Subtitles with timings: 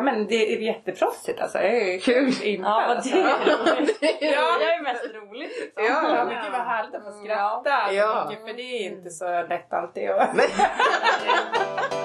[0.00, 1.58] Ja men det är jätteproffsigt alltså.
[1.58, 3.14] Jag är kul inte Ja, vad alltså.
[3.16, 3.98] det är roligt.
[4.20, 4.58] Ja.
[4.58, 5.84] Det är ju mest roligt liksom.
[5.84, 8.26] Ja, men gud vad härligt att få skratta Ja.
[8.30, 10.30] mycket för det är inte så lätt alltid att...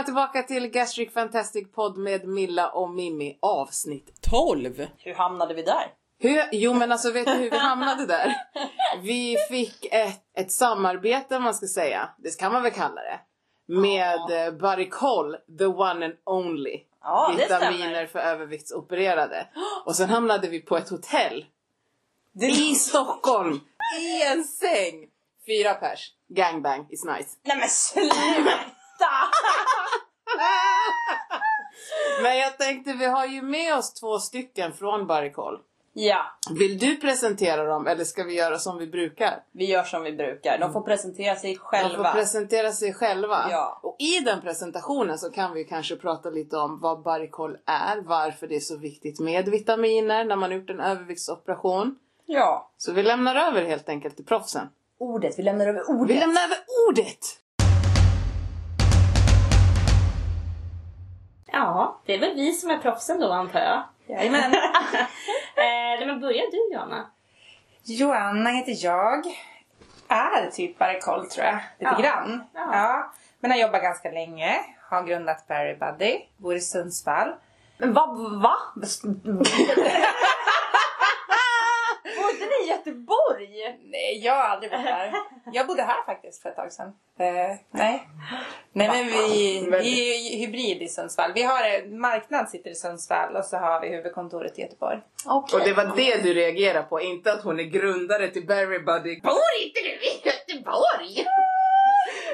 [0.00, 4.86] Välkomna tillbaka till Gastric Fantastic Podd med Milla och Mimmi avsnitt 12.
[4.98, 5.92] Hur hamnade vi där?
[6.18, 8.34] Hur, jo men alltså vet du hur vi hamnade där?
[9.02, 13.20] Vi fick ett, ett samarbete man ska säga, det kan man väl kalla det.
[13.66, 14.52] Med ja.
[14.52, 16.80] Baricol, the one and only.
[17.02, 19.48] Ja, Vitaminer för överviktsopererade.
[19.84, 21.46] Och sen hamnade vi på ett hotell
[22.32, 23.60] Det i Stockholm.
[24.00, 25.08] I en säng.
[25.46, 26.12] Fyra pers.
[26.28, 27.30] Gangbang is nice.
[27.44, 28.16] Nej men sluta!
[32.22, 35.58] Men jag tänkte vi har ju med oss två stycken från Baricol.
[35.92, 36.24] ja,
[36.58, 39.42] Vill du presentera dem eller ska vi göra som vi brukar?
[39.52, 40.58] vi gör som vi brukar.
[40.58, 42.04] De får presentera sig De själva.
[42.12, 43.46] får presentera sig själva.
[43.50, 43.80] Ja.
[43.82, 48.46] Och i den presentationen så kan vi kanske prata lite om vad Baricol är, varför
[48.46, 51.98] det är så viktigt med vitaminer när man gjort en överviktsoperation.
[52.26, 52.70] ja.
[52.76, 54.68] Så vi lämnar över helt enkelt till proffsen.
[54.98, 56.16] Ordet, vi lämnar över Vi ordet.
[56.18, 57.18] lämnar över ordet!
[61.52, 63.82] Ja, det är väl vi som är proffsen då antar jag.
[64.06, 64.54] Jajamän.
[65.56, 67.10] eh, men börja du Johanna.
[67.84, 69.24] Joanna heter jag.
[70.08, 71.54] Är typ Baricol tror jag.
[71.78, 72.00] Lite Ja.
[72.02, 72.44] grann.
[72.54, 72.68] Ja.
[72.72, 73.12] Ja.
[73.40, 74.60] Men har jobbat ganska länge.
[74.90, 76.20] Har grundat Berry Buddy.
[76.36, 77.34] Bor i Sundsvall.
[77.78, 78.06] Men va?
[78.42, 78.56] va?
[82.40, 83.78] Bodde ni i Göteborg?
[83.84, 85.12] Nej, jag har aldrig bott här.
[85.52, 86.88] Jag bodde här faktiskt för ett tag sedan.
[87.18, 88.08] Eh, nej.
[88.72, 91.32] Nej men vi, vi är ju hybrid i Sundsvall.
[91.34, 95.00] Vi har marknad sitter i Sundsvall och så har vi huvudkontoret i Göteborg.
[95.26, 95.58] Okej.
[95.60, 99.20] Och det var det du reagerade på, inte att hon är grundare till Berry Buddy.
[99.20, 99.32] Bor
[99.64, 101.26] inte du i Göteborg?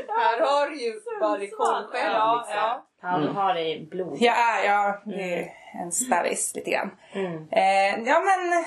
[0.09, 2.57] Här har du ju Baricol själv Ja, liksom.
[2.57, 2.83] ja.
[3.03, 4.17] Ja, du har det i blod.
[4.21, 6.91] Jag är, ja, det är en stallis lite grann.
[7.13, 7.35] Mm.
[7.51, 8.65] Eh, ja men,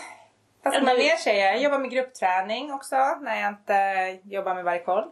[0.64, 1.52] man men- mer säga?
[1.52, 5.03] Jag jobbar med gruppträning också när jag inte jobbar med Baricol.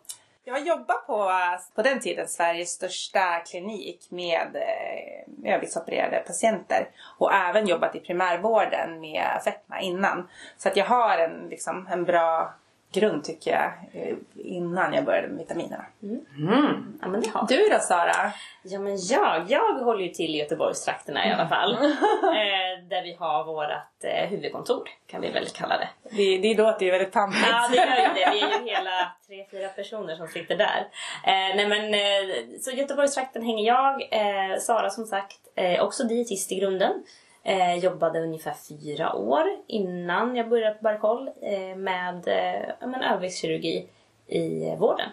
[0.43, 1.31] Jag har jobbat på,
[1.75, 6.89] på den tiden, Sveriges största klinik med eh, överviktsopererade patienter.
[7.17, 10.29] Och även jobbat i primärvården med fetma innan.
[10.57, 12.53] Så att jag har en, liksom, en bra
[12.91, 15.85] grund tycker jag eh, innan jag började med vitaminerna.
[16.03, 16.97] Mm.
[17.01, 18.31] Ja, men det har Du då Sara?
[18.63, 21.73] Ja, men jag, jag håller ju till i Göteborgstrakterna i alla fall.
[21.73, 25.89] eh, där vi har vårt eh, huvudkontor, kan vi väl kalla det.
[26.11, 27.47] Det, det låter ju väldigt pampigt.
[27.51, 28.31] Ja, det gör ju det.
[28.31, 30.87] Vi är ju hela tre, fyra personer som sitter där.
[31.23, 34.01] Eh, nej men, eh, så Göteborgstrakten hänger jag.
[34.01, 37.03] Eh, Sara som sagt, eh, också dietist i grunden.
[37.47, 43.87] Eh, jobbade ungefär fyra år innan jag började på Barcol eh, med eh, ja, överviktskirurgi
[44.27, 45.09] i vården.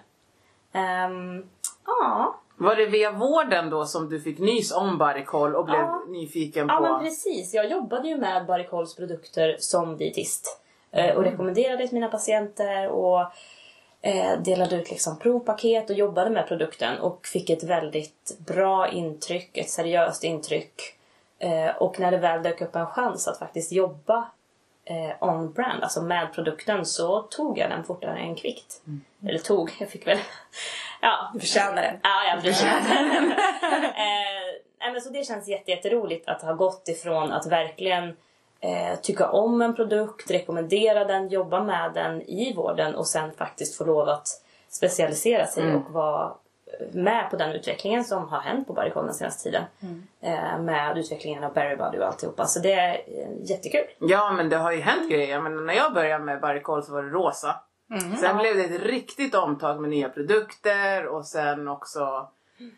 [0.72, 1.48] Ehm,
[1.86, 6.02] Ja, Var det via vården då som du fick nys om Baricol och blev Ja.
[6.08, 6.82] nyfiken Ja på?
[6.82, 7.54] men precis.
[7.54, 10.60] Jag jobbade ju med Baricols produkter som dietist.
[10.90, 13.20] eh, Och rekommenderade till mina patienter och
[14.00, 19.56] eh, delade ut liksom provpaket och jobbade med produkten och fick ett väldigt bra intryck,
[19.56, 20.82] ett seriöst intryck.
[21.38, 24.28] Eh, Och när det väl dök upp en chans att faktiskt jobba
[24.84, 28.82] eh, on brand, alltså med produkten, så tog jag den fortare än kvickt.
[29.28, 30.18] Eller tog, jag fick väl...
[31.00, 32.00] ja, Du förtjänar den.
[32.02, 33.32] Ja, jag förtjänar den.
[34.82, 38.16] eh, men så det känns jätte, jätteroligt att ha gått ifrån att verkligen
[38.60, 43.78] eh, tycka om en produkt, rekommendera den, jobba med den i vården och sen faktiskt
[43.78, 44.28] få lov att
[44.68, 46.32] specialisera sig och vara
[46.92, 49.64] med på den utvecklingen som har hänt på Barricon den senaste tiden.
[50.20, 52.46] Eh, med utvecklingen av Berrybody och alltihopa.
[52.46, 53.84] Så det är eh, jättekul.
[53.98, 55.40] Ja men det har ju hänt grejer.
[55.40, 57.56] Men när jag började med Baricol så var det rosa.
[58.20, 62.28] Sen blev det ett riktigt omtag med nya produkter och sen också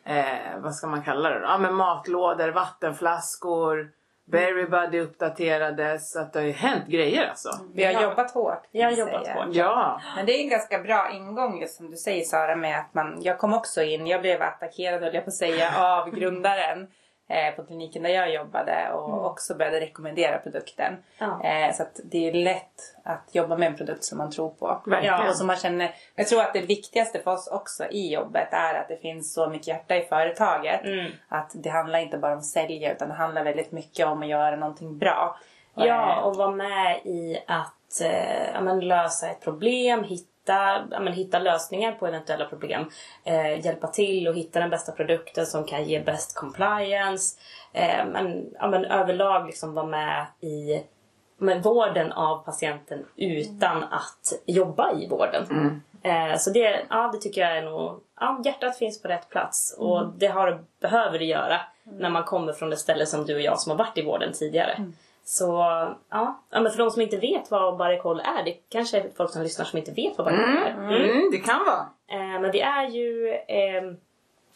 [0.04, 1.44] eh, vad ska man kalla det då?
[1.44, 3.90] Ja men matlådor, vattenflaskor,
[4.26, 6.12] Berry Buddy uppdaterades.
[6.12, 7.48] Så att det har ju hänt grejer alltså.
[7.74, 8.02] Vi har Ja.
[8.02, 8.62] jobbat hårt.
[8.72, 9.34] Vi har jobbat säga.
[9.36, 9.48] hårt.
[9.54, 10.00] Ja.
[10.16, 13.18] Men det är en ganska bra ingång just som du säger Sara med att man,
[13.22, 16.86] jag kom också in, jag blev attackerad höll jag på att säga av grundaren
[17.56, 20.96] på kliniken där jag jobbade och också började rekommendera produkten.
[21.18, 21.42] Ja.
[21.44, 24.82] Eh, så att det är lätt att jobba med en produkt som man tror på.
[24.86, 25.28] Verkligen.
[25.28, 28.74] Och som man känner, jag tror att det viktigaste för oss också i jobbet är
[28.74, 30.84] att det finns så mycket hjärta i företaget.
[30.84, 31.12] Mm.
[31.28, 34.28] Att det handlar inte bara om att sälja utan det handlar väldigt mycket om att
[34.28, 35.38] göra någonting bra.
[35.74, 41.00] Ja, Eh, och vara med i att eh, ja, lösa ett problem, hitta hitta, ja,
[41.00, 42.90] men, hitta lösningar på eventuella problem.
[43.24, 47.38] Eh, hjälpa till och hitta den bästa produkten som kan ge bäst compliance.
[47.72, 50.82] Eh, men, ja, men överlag liksom vara med i
[51.38, 55.46] men, vården av patienten utan att jobba i vården.
[56.02, 58.00] Eh, så det, ja, det tycker jag är nog...
[58.20, 62.52] Ja, hjärtat finns på rätt plats och det har, behöver det göra när man kommer
[62.52, 64.92] från ett ställe som du och jag som har varit i vården tidigare.
[65.28, 65.44] Så
[66.10, 69.30] ja, ja men för de som inte vet vad Barricol är, det kanske är folk
[69.30, 70.70] som lyssnar som inte vet vad Barricol är.
[70.70, 71.86] Mm, det kan vara.
[72.10, 73.82] Eh, men vi är ju eh,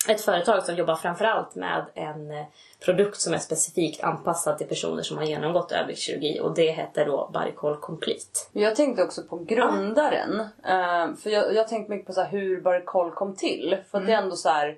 [0.08, 2.44] ett företag som jobbar framförallt med en eh,
[2.84, 7.30] produkt som är specifikt anpassad till personer som har genomgått överviktskirurgi och det heter då
[7.32, 8.38] Barricol Complete.
[8.52, 10.40] Jag tänkte också på grundaren.
[10.40, 13.76] Eh, för jag, jag tänkte mycket på så hur Barricol kom till.
[13.90, 14.76] För att det är ändå så här.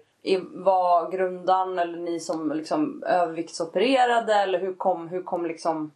[0.53, 5.93] Var grundaren eller ni som liksom överviktsopererade eller hur kom, hur kom liksom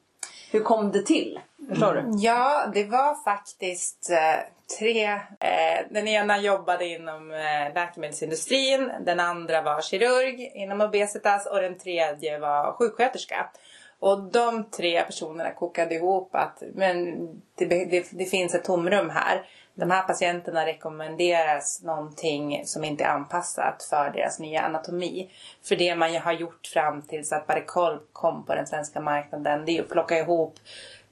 [0.51, 1.41] hur kom det till?
[1.69, 2.01] Förstår du?
[2.01, 4.45] Mm, ja, det var faktiskt eh,
[4.79, 5.05] tre.
[5.41, 11.79] Eh, den ena jobbade inom eh, läkemedelsindustrin, den andra var kirurg inom obesitas och den
[11.79, 13.51] tredje var sjuksköterska.
[13.99, 19.47] Och de tre personerna kokade ihop att men det, det, det finns ett tomrum här.
[19.79, 25.31] De här patienterna rekommenderas någonting som inte är anpassat för deras nya anatomi.
[25.65, 29.65] För det man ju har gjort fram tills att Baricol kom på den svenska marknaden
[29.65, 30.59] det är att plocka ihop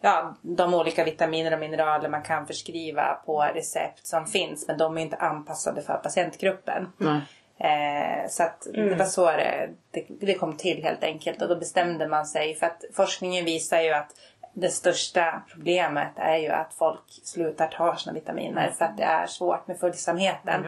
[0.05, 4.69] ja, de olika vitaminer och mineraler man kan förskriva på recept som finns.
[4.69, 6.93] Men de är inte anpassade för patientgruppen.
[6.97, 7.21] Nej.
[7.59, 11.43] Eh, så att det var så det, det, det kom till helt enkelt.
[11.43, 14.11] Och då bestämde man sig för att forskningen visar ju att
[14.55, 19.27] det största problemet är ju att folk slutar ta sina vitaminer för att det är
[19.27, 20.67] svårt med följsamheten.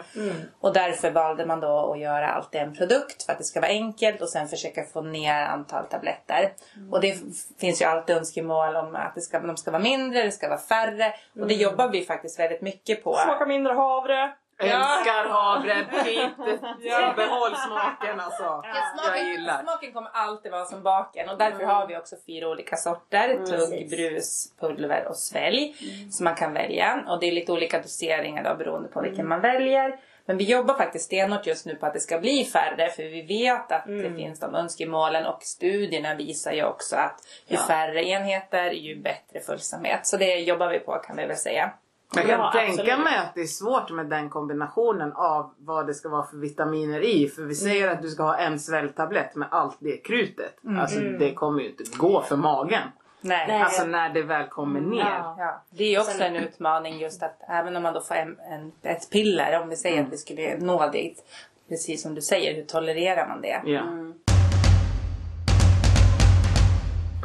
[0.60, 3.60] Och därför valde man då att göra allt i en produkt för att det ska
[3.60, 6.52] vara enkelt och sen försöka få ner antal tabletter.
[6.90, 7.16] Och det
[7.60, 10.58] finns ju alltid önskemål om att det ska, de ska vara mindre, det ska vara
[10.58, 11.14] färre.
[11.40, 13.10] Och det jobbar vi faktiskt väldigt mycket på.
[13.46, 14.34] mindre havre.
[14.58, 16.36] Älskar havre, pit,
[17.16, 18.42] behåll smaken alltså.
[18.42, 19.62] Ja, Jag smaken, gillar.
[19.62, 23.28] smaken kommer alltid vara som baken och därför har vi också fyra olika sorter.
[23.36, 23.90] Tugg, precis.
[23.90, 25.76] brus, pulver och svälj.
[26.10, 27.04] Som man kan välja.
[27.08, 29.98] Och det är lite olika doseringar då beroende på vilken man väljer.
[30.28, 33.22] Men vi jobbar faktiskt stenhårt just nu på att det ska bli färre för vi
[33.22, 38.70] vet att det finns de önskemålen och studierna visar ju också att ju färre enheter
[38.70, 40.06] ju bättre följsamhet.
[40.06, 41.70] Så det jobbar vi på kan vi väl säga.
[42.14, 43.04] Jag kan Ja, tänka absolut.
[43.04, 47.00] mig att det är svårt med den kombinationen av vad det ska vara för vitaminer
[47.00, 47.28] i.
[47.28, 50.54] För vi säger att du ska ha en sväljtablett med allt det krutet.
[50.80, 52.82] Alltså det kommer ju inte gå för magen.
[53.20, 53.62] Nej.
[53.62, 54.98] Alltså när det väl kommer ner.
[54.98, 55.36] Ja.
[55.38, 58.36] Ja, det är också Sen- en utmaning just att även om man då får en,
[58.40, 61.24] en, ett piller, om vi säger att vi skulle nå dit.
[61.68, 63.62] Precis som du säger, hur tolererar man det?
[63.64, 63.82] Ja.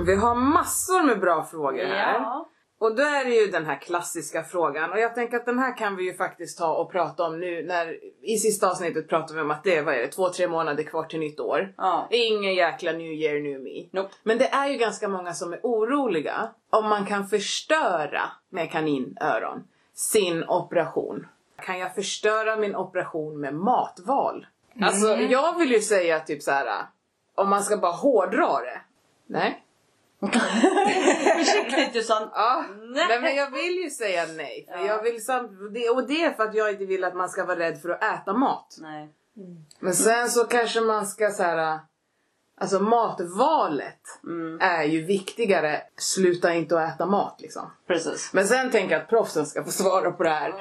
[0.06, 2.14] Vi har massor med bra frågor här.
[2.14, 2.46] Ja.
[2.82, 5.78] Och då är det ju den här klassiska frågan och jag tänker att den här
[5.78, 9.42] kan vi ju faktiskt ta och prata om nu när i sista avsnittet pratar vi
[9.42, 11.74] om att det är, vad är det, två, tre månader kvar till nytt år.
[11.78, 12.08] Ja.
[12.12, 13.88] Ingen jäkla new year, new me.
[13.92, 14.14] Nope.
[14.24, 19.64] Men det är ju ganska många som är oroliga om man kan förstöra med kaninöron
[19.94, 21.28] sin operation.
[21.66, 24.46] Kan jag förstöra min operation med matval?
[24.82, 26.86] Alltså jag vill ju säga typ så här.
[27.36, 28.82] om man ska bara hårdra det.
[29.28, 29.66] Nej.
[31.38, 32.30] Försiktigt Jossan.
[32.34, 32.66] Ja,
[32.96, 33.22] Nej.
[33.22, 34.68] men jag vill ju säga nej.
[34.72, 37.30] För jag vill sam- det, och det är för att jag inte vill att man
[37.30, 38.78] ska vara rädd för att äta mat.
[38.82, 39.10] Nej.
[39.80, 41.80] Men sen så kanske man ska så här.
[42.58, 44.20] Alltså matvalet
[44.60, 45.82] är ju viktigare.
[45.98, 47.72] Sluta inte att äta mat liksom.
[47.88, 48.34] Precis.
[48.34, 50.54] Men sen tänker jag att proffsen ska få svara på det här.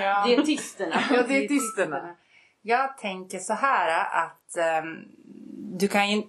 [0.00, 0.24] Ja.
[0.26, 0.96] Dietisterna.
[1.10, 2.16] Ja, dietisterna.
[2.66, 5.04] Jag tänker så här att ehm,
[5.78, 6.22] du kan ju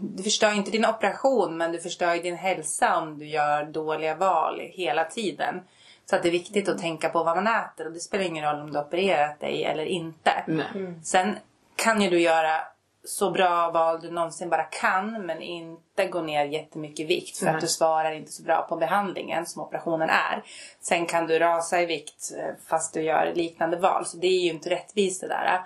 [0.00, 4.14] du förstör inte din operation men du förstör ju din hälsa om du gör dåliga
[4.14, 5.60] val hela tiden.
[6.06, 8.44] Så att det är viktigt att tänka på vad man äter och det spelar ingen
[8.44, 10.44] roll om du har opererat dig eller inte.
[10.46, 10.94] Nej.
[11.02, 11.36] Sen
[11.76, 12.60] kan ju du göra
[13.08, 17.54] så bra val du någonsin bara kan men inte gå ner jättemycket vikt för Nej.
[17.54, 20.42] att du svarar inte så bra på behandlingen som operationen är.
[20.80, 24.40] Sen kan du rasa i vikt eh, fast du gör liknande val så det är
[24.40, 25.60] ju inte rättvist det där.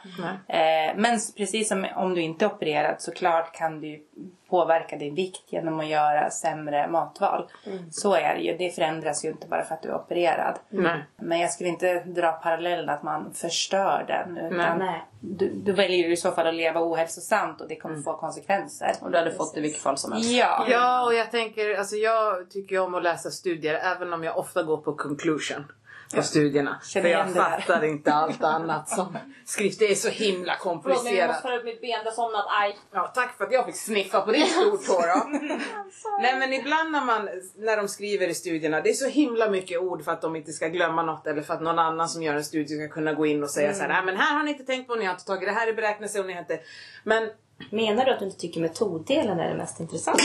[0.49, 4.07] Eh, Men precis som om du inte är opererad så klart kan du
[4.53, 7.49] påverka din vikt genom att göra sämre matval.
[7.91, 8.57] Så är det ju.
[8.57, 10.59] Det förändras ju inte bara för att du är opererad.
[10.69, 11.05] Nej.
[11.17, 14.39] Men jag skulle inte dra parallellen att man förstör den.
[14.39, 15.05] Utan Nej.
[15.21, 18.93] du, du väljer ju i så fall att leva ohälsosamt och det kommer få konsekvenser.
[19.01, 20.31] Och du hade fått i vilket fall som helst.
[20.31, 20.67] Ja.
[20.71, 24.63] Ja, och jag tänker, alltså jag tycker om att läsa studier även om jag ofta
[24.63, 25.65] går på conclusion.
[26.14, 26.81] På studierna.
[26.85, 29.78] Känner För jag fattar inte allt annat som skrivs.
[29.78, 31.42] Det är så himla Förlåt men jag måste komplicerat.
[31.42, 32.47] föra upp mitt ben, det har somnat.
[32.49, 32.78] Aj.
[32.92, 35.02] Ja, tack för att jag fick sniffa på ditt stortå.
[36.23, 39.81] Nej men ibland när, man, när de skriver i studierna, det är så himla mycket
[39.81, 42.35] ord för att de inte ska glömma något eller för att någon annan som gör
[42.35, 44.64] en studie ska kunna gå in och säga så här, men här har ni inte
[44.64, 46.61] tänkt på, ni har inte tagit det här i beräknelse och ni har inte...
[47.04, 47.31] Men
[47.71, 50.23] Menar du att du inte tycker metoddelen är det mest intressanta?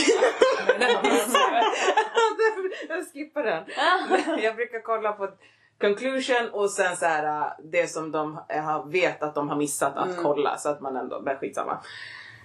[2.88, 3.64] jag skippar den.
[4.42, 5.28] jag brukar kolla på
[5.80, 9.96] conclusion och sen så här äh, det som de har, vet att de har missat
[9.96, 11.78] att kolla så att man ändå, men skitsamma.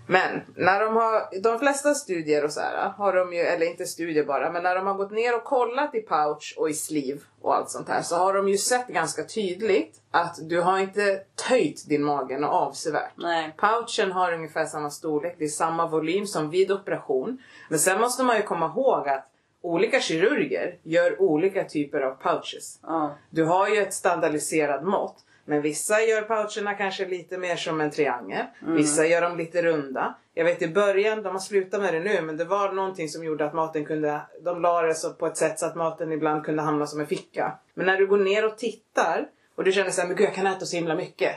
[0.08, 3.86] Men när de har, de flesta studier och så här har de ju, eller inte
[3.86, 7.20] studier bara, men när de har gått ner och kollat i pouch och i sleeve
[7.42, 11.22] och allt sånt här så har de ju sett ganska tydligt att du har inte
[11.50, 13.12] töjt din mage något avsevärt.
[13.16, 13.56] Nej.
[13.58, 17.38] Pouchen har ungefär samma storlek, det är samma volym som vid operation.
[17.70, 19.30] Men sen måste man ju komma ihåg att
[19.64, 22.80] olika kirurger gör olika typer av pouches.
[22.84, 23.16] Ja.
[23.30, 25.16] Du har ju ett standardiserat mått.
[25.46, 28.46] Men vissa gör poucherna kanske lite mer som en triangel.
[28.60, 30.16] Vissa gör dem lite runda.
[30.34, 33.24] Jag vet i början, de har slutat med det nu, men det var någonting som
[33.24, 36.46] gjorde att maten kunde, de la det så på ett sätt så att maten ibland
[36.46, 37.60] kunde hamna som en ficka.
[37.74, 40.48] Men när du går ner och tittar och du känner såhär, men gud jag kan
[40.48, 41.32] äta så himla mycket.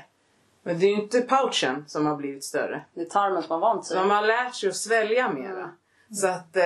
[0.62, 2.84] Men det är ju inte pouchen som har blivit större.
[2.94, 3.96] Det är tarmen som har vant sig.
[3.96, 5.70] De har lärt sig att svälja mera.
[6.12, 6.64] Så att eh,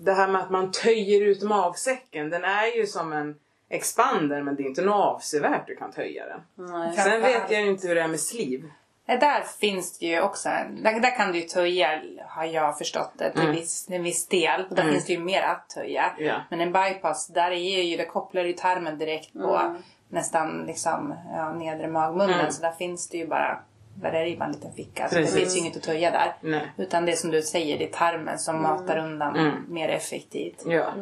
[0.00, 3.34] det här med att man töjer ut magsäcken, den är ju som en
[3.68, 6.68] expander men det är inte något avsevärt du kan töja den.
[6.68, 6.96] Nej.
[6.96, 8.70] Sen vet jag ju inte hur det är med sliv.
[9.06, 13.12] Nej, Där finns det ju också, där, där kan du ju töja har jag förstått
[13.18, 14.64] det, till viss, en viss del.
[14.70, 16.12] Och där finns det ju mer att töja.
[16.18, 16.34] Ja.
[16.50, 19.76] Men en bypass, där är ju, det kopplar ju tarmen direkt på
[20.08, 22.52] nästan liksom, ja, nedre magmunnen.
[22.52, 23.62] Så där finns det ju bara,
[23.94, 25.08] där är det ju bara en liten ficka.
[25.08, 25.38] Så det Precis.
[25.38, 26.36] finns ju inget att töja där.
[26.40, 26.72] Nej.
[26.76, 30.62] Utan det som du säger, det är tarmen som matar undan mer effektivt.
[30.66, 30.92] Ja.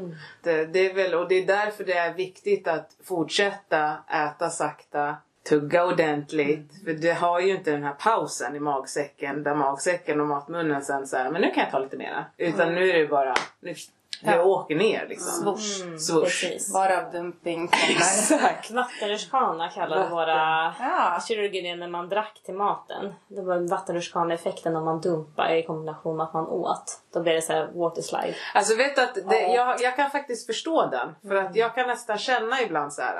[0.43, 5.17] Det, det är väl, och det är därför det är viktigt att fortsätta äta sakta,
[5.49, 6.85] tugga ordentligt.
[6.85, 11.07] För det har ju inte den här pausen i magsäcken där magsäcken och matmunnen sen
[11.13, 12.25] här, men nu kan jag ta lite mera.
[12.37, 13.75] Utan nu är det bara, nu,
[14.25, 14.43] det Ja.
[14.43, 15.45] åker ner liksom.
[15.45, 15.99] Swoosh.
[15.99, 16.25] Swoosh.
[16.25, 16.75] Precis.
[16.75, 17.91] Varav dumping kommer.
[17.97, 18.71] Exakt.
[18.71, 20.17] Vattenrutschkana kallade Vatten.
[20.17, 21.21] våra Ja.
[21.29, 23.15] kirurger det när man drack till maten.
[23.29, 27.01] Det var vattenrutschkana-effekten om man dumpar i kombination med att man åt.
[27.13, 28.35] Då blir det så här waterslide.
[28.55, 31.15] Alltså vet att det, jag, jag kan faktiskt förstå den.
[31.29, 33.15] För att jag kan nästan känna ibland så här.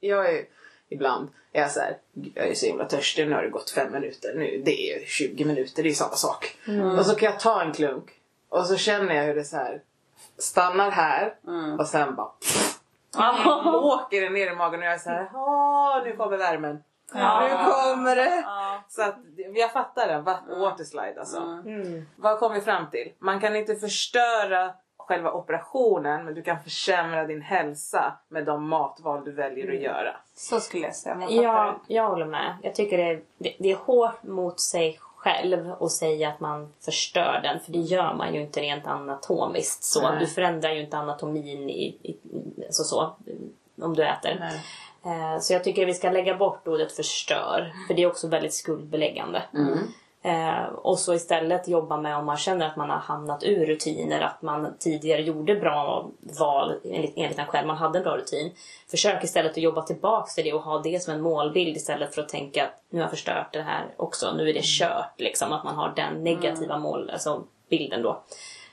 [0.00, 0.44] Jag är
[0.88, 1.96] ibland är jag så här.
[2.34, 3.28] Jag är så himla törstig.
[3.28, 4.32] Nu har det gått fem minuter.
[4.36, 5.82] Nu det är 20 minuter.
[5.82, 6.56] Det är samma sak.
[6.98, 8.10] Och så kan jag ta en klunk.
[8.48, 9.80] Och så känner jag hur det så här
[10.40, 11.34] stannar här
[11.78, 12.30] och sen bara
[13.82, 15.30] åker det ner i magen och jag är så här.
[16.04, 16.82] Nu kommer värmen.
[17.12, 17.18] Nu
[17.64, 18.44] kommer det.
[18.88, 19.16] Så att
[19.54, 20.24] jag fattar den.
[20.24, 21.40] Va- Waterslide alltså.
[22.16, 23.12] Vad kom vi fram till?
[23.18, 29.24] Man kan inte förstöra själva operationen men du kan försämra din hälsa med de matval
[29.24, 30.16] du väljer att göra.
[30.34, 31.14] Så skulle jag säga.
[31.42, 32.56] Ja, jag håller med.
[32.62, 35.09] Jag tycker det är, det, det är hårt mot sig själv
[35.80, 37.60] att säga att man förstör den.
[37.60, 39.84] För det gör man ju inte rent anatomiskt.
[39.84, 40.10] Så.
[40.10, 40.20] Nej.
[40.20, 42.16] Du förändrar ju inte anatomin i, i,
[42.66, 43.16] alltså så,
[43.82, 44.30] om du äter.
[45.04, 47.72] Eh, Så jag tycker vi ska lägga bort ordet förstör.
[47.86, 49.42] För det är också väldigt skuldbeläggande.
[50.22, 54.20] Eh, och så istället jobba med om man känner att man har hamnat ur rutiner,
[54.20, 58.52] att man tidigare gjorde bra val enligt, enligt en själv, man hade en bra rutin.
[58.90, 62.22] Försök istället att jobba tillbaks till det och ha det som en målbild istället för
[62.22, 65.14] att tänka att nu har jag förstört det här också, nu är det kört.
[65.16, 68.22] Liksom, att man har den negativa mål, alltså bilden då.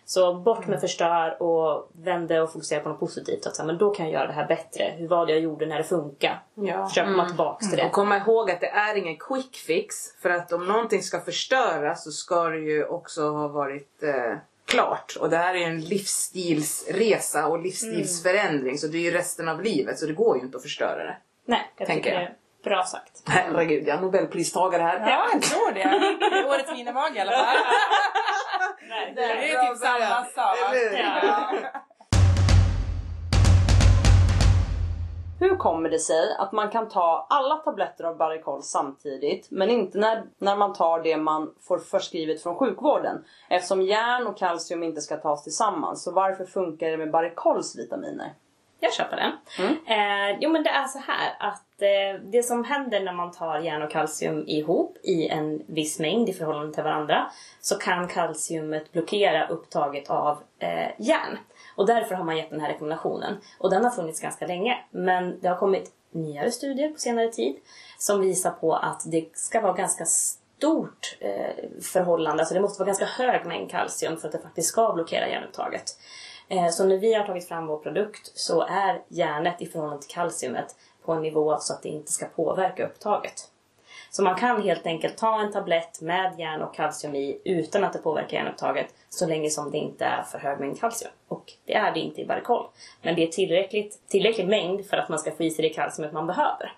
[0.09, 3.43] Så bort med förstör och vända och fokusera på något positivt.
[3.43, 4.95] Så att, säga, men då kan jag göra det här bättre.
[4.97, 6.43] Hur var det jag gjorde när det funkar?
[6.55, 6.87] Ja.
[6.87, 7.85] Försök komma tillbaks till det.
[7.85, 9.95] Och komma ihåg att det är ingen quick fix.
[10.21, 15.17] För att om någonting ska förstöras så ska det ju också ha varit eh, klart.
[15.19, 18.77] Och det här är ju en livsstilsresa och livsstilsförändring.
[18.77, 21.17] Så det är ju resten av livet så det går ju inte att förstöra det.
[21.45, 22.21] Nej, jag Tänker jag.
[22.21, 22.35] det
[22.69, 23.23] bra sagt.
[23.25, 25.09] Herregud, jag är nobelpristagare här.
[25.09, 25.79] Ja, jag tror det.
[26.29, 27.57] Det är årets wienermage i alla fall.
[29.15, 30.57] Det är typ samma sak.
[30.71, 30.97] Hur?
[30.97, 31.49] Ja.
[35.39, 39.97] Hur kommer det sig att man kan ta alla tabletter av Barricol samtidigt men inte
[39.97, 43.25] när, när man tar det man får förskrivet från sjukvården?
[43.49, 46.03] Eftersom järn och kalcium inte ska tas tillsammans.
[46.03, 48.33] Så varför funkar det med Barricols vitaminer?
[48.79, 49.31] Jag köper den.
[49.67, 53.59] Eh, jo men det är så här att eh, det som händer när man tar
[53.59, 57.31] järn och kalcium ihop i en viss mängd i förhållande till varandra
[57.61, 61.37] så kan kalciumet blockera upptaget av eh, järn.
[61.75, 63.37] Och därför har man gett den här rekommendationen.
[63.59, 64.77] Och den har funnits ganska länge.
[64.91, 67.55] Men det har kommit nyare studier på senare tid
[67.97, 72.87] som visar på att det ska vara ganska stort eh, förhållande, alltså det måste vara
[72.87, 75.97] ganska hög mängd kalcium för att det faktiskt ska blockera järnupptaget.
[76.49, 80.13] Eh, Så när vi har tagit fram vår produkt så är järnet i förhållande till
[80.13, 80.75] kalciumet
[81.05, 83.49] på en nivå så att det inte ska påverka upptaget.
[84.09, 87.93] Så man kan helt enkelt ta en tablett med järn och kalcium i utan att
[87.93, 91.11] det påverkar järnupptaget så länge som det inte är för hög mängd kalcium.
[91.27, 92.65] Och det är det inte i Baricol.
[93.01, 96.13] Men det är tillräckligt, tillräcklig mängd för att man ska få i sig det kalciumet
[96.13, 96.73] man behöver.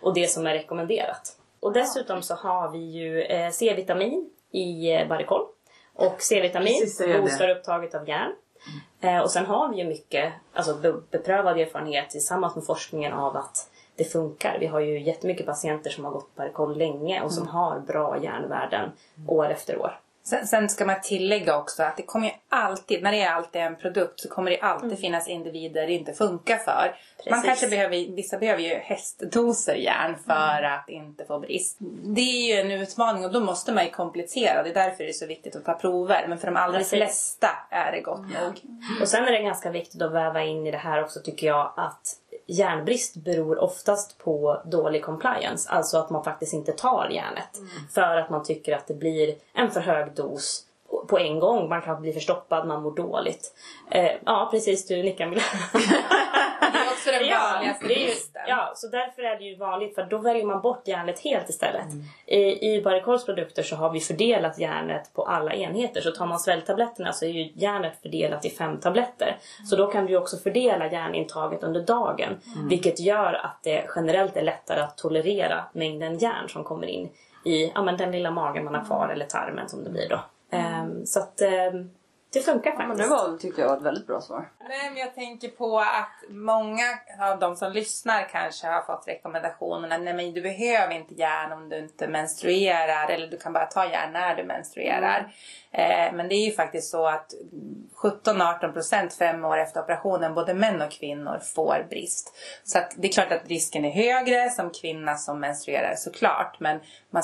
[0.00, 1.36] Och det som är rekommenderat.
[1.60, 5.46] Och dessutom så har vi ju eh, C-vitamin i eh, Baricol.
[5.94, 6.80] Och C-vitamin
[7.20, 8.32] boostar upptaget av järn.
[9.00, 13.36] Eh, och sen har vi ju mycket alltså, be- beprövad erfarenhet tillsammans med forskningen av
[13.36, 14.56] att det funkar.
[14.60, 18.90] Vi har ju jättemycket patienter som har gått Baricol länge och som har bra järnvärden
[19.28, 20.00] år efter år.
[20.26, 23.76] Sen, sen ska man tillägga också att det kommer alltid, när det är alltid en
[23.76, 26.96] produkt så kommer det alltid finnas individer det inte funkar för.
[27.30, 27.46] Man Precis.
[27.46, 31.76] kanske behöver, vissa behöver ju hästdoser järn för att inte få brist.
[32.04, 34.62] Det är ju en utmaning och då måste man ju komplettera.
[34.62, 36.28] Det är därför det är så viktigt att ta prover.
[36.28, 36.90] Men för de allra Precis.
[36.90, 38.60] flesta är det gott nog.
[39.00, 41.72] Och sen är det ganska viktigt att väva in i det här också tycker jag
[41.76, 42.16] att
[42.46, 45.70] järnbrist beror oftast på dålig compliance.
[45.70, 47.48] Alltså att man faktiskt inte tar järnet.
[47.94, 50.62] För att man tycker att det blir en för hög dos
[51.08, 51.68] på- en gång.
[51.68, 53.52] Man kan bli förstoppad, man mår dåligt.
[53.90, 55.42] Eh, ja precis, du nickar Milla.
[57.82, 60.60] Vanligaste det är ju, ja, så därför är det ju vanligt för då väljer man
[60.60, 61.86] bort järnet helt istället.
[62.26, 66.00] I, I Baricols produkter så har vi fördelat järnet på alla enheter.
[66.00, 69.36] Så tar man sväljtabletterna så är ju järnet fördelat i fem tabletter.
[69.70, 72.40] Så då kan du också fördela järnintaget under dagen.
[72.68, 77.10] Vilket gör att det generellt är lättare att tolerera mängden järn som kommer in
[77.44, 80.20] i ja, men den lilla magen man har kvar eller tarmen som det blir då.
[80.50, 81.90] Ehm, så att ehm,
[82.34, 83.10] det funkar Men faktiskt.
[83.10, 84.48] det var, tyckte jag var ett väldigt bra svar.
[84.68, 86.84] Nej, men jag tänker på att många
[87.20, 89.98] av de som lyssnar kanske har fått rekommendationerna.
[89.98, 93.08] Nej, men du behöver inte järn om du inte menstruerar.
[93.08, 95.34] Eller du kan bara ta järn när du menstruerar.
[95.70, 97.34] Eh, men det är ju faktiskt så att
[98.02, 102.34] 17-18% fem år efter operationen, både män och kvinnor, får brist.
[102.64, 106.60] Så att det är klart att risken är högre som kvinna som menstruerar såklart.
[106.60, 107.22] Men man,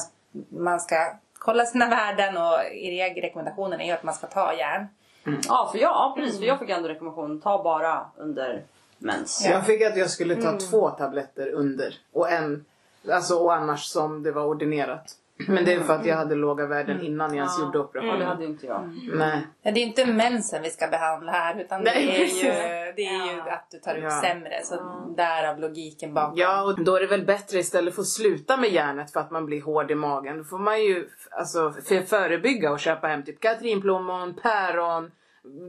[0.49, 4.55] man ska kolla sina värden och i regel rekommendationen är ju att man ska ta
[4.55, 4.87] järn.
[5.25, 6.39] Ja, för jag, ja, precis.
[6.39, 8.63] För jag fick ändå rekommendation, ta bara under
[8.99, 9.47] mens.
[9.47, 12.65] Jag fick att jag skulle ta två tabletter under och en,
[13.11, 15.17] alltså och annars som det var ordinerat.
[15.49, 17.89] Men det är för att jag hade låga värden innan jag ens gjorde Ja, det
[17.89, 18.27] operationen.
[18.27, 18.99] hade inte jag.
[19.15, 19.47] Nej.
[19.63, 22.45] Ja, Det är inte mensen vi ska behandla här utan Nej, det är precis.
[22.45, 22.49] ju,
[22.97, 24.11] det är ju att du tar ut Ja.
[24.23, 24.61] sämre.
[24.65, 24.75] Så
[25.17, 26.39] därav logiken bakom.
[26.39, 29.31] Ja, och då är det väl bättre istället för att sluta med järnet för att
[29.31, 30.39] man blir hård i magen.
[30.39, 35.11] Då får man ju alltså, för förebygga och köpa hem typ katrinplommon, päron,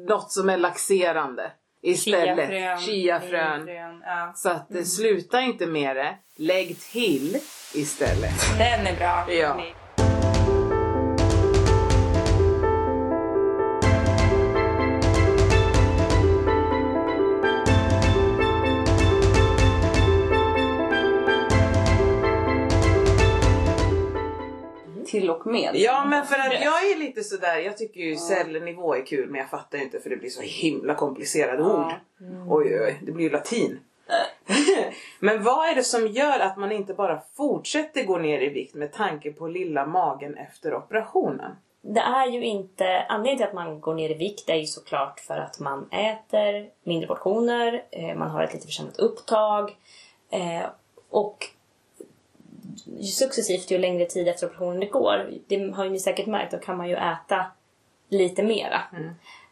[0.07, 1.51] något som är laxerande.
[1.81, 2.49] Istället.
[2.49, 2.79] Chiafrön.
[2.79, 4.01] Chiafrön.
[4.05, 4.31] Ja.
[4.35, 6.15] Så att eh, sluta inte med det.
[6.35, 7.37] Lägg till
[7.73, 8.57] istället.
[8.57, 9.33] Den är bra.
[9.33, 9.63] Ja.
[25.45, 25.71] Och med.
[25.75, 29.39] Ja men för att jag är lite sådär, jag tycker ju cellnivå är kul men
[29.39, 31.91] jag fattar ju inte för det blir så himla komplicerade ord.
[32.49, 33.79] Oj oj oj, det blir ju latin.
[35.19, 38.75] men vad är det som gör att man inte bara fortsätter gå ner i vikt
[38.75, 41.51] med tanke på lilla magen efter operationen?
[41.81, 45.19] Det är ju inte, anledningen till att man går ner i vikt är ju såklart
[45.19, 49.75] för att man äter mindre portioner, eh, man har ett lite försämrat upptag
[50.31, 50.69] eh,
[51.09, 51.47] och
[53.03, 56.57] successivt ju längre tid efter operationen det går, det har ju ni säkert märkt, då
[56.57, 57.45] kan man ju äta
[58.09, 58.81] lite mera.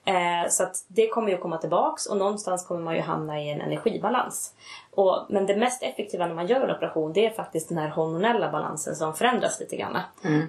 [0.05, 3.61] Eh, så det kommer ju komma tillbaks och någonstans kommer man ju hamna i en
[3.61, 4.53] energibalans.
[4.91, 7.89] Och, men det mest effektiva när man gör en operation det är faktiskt den här
[7.89, 9.97] hormonella balansen som förändras lite grann.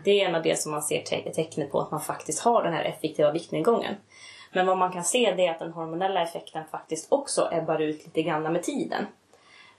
[0.04, 2.62] Det är en av det som man ser te- tecknet på att man faktiskt har
[2.62, 3.94] den här effektiva viktnedgången.
[4.52, 8.04] Men vad man kan se det är att den hormonella effekten faktiskt också ebbar ut
[8.04, 9.06] lite grann med tiden.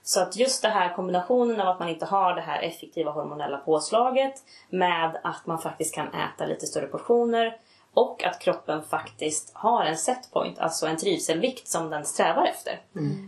[0.02, 3.58] Så att just den här kombinationen av att man inte har det här effektiva hormonella
[3.58, 4.34] påslaget
[4.70, 7.56] med att man faktiskt kan äta lite större portioner
[7.94, 12.80] och att kroppen faktiskt har en setpoint, alltså en trivselvikt som den strävar efter.